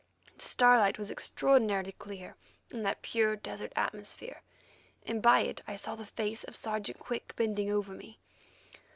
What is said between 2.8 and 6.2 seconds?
that pure desert atmosphere, and by it I saw the